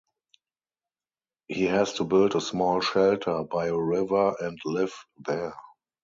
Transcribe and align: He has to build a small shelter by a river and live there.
He 1.47 1.65
has 1.65 1.93
to 1.93 2.05
build 2.05 2.35
a 2.35 2.41
small 2.41 2.81
shelter 2.81 3.43
by 3.43 3.67
a 3.67 3.77
river 3.77 4.33
and 4.39 4.57
live 4.65 4.95
there. 5.17 5.53